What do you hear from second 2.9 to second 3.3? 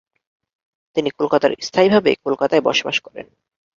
করেন।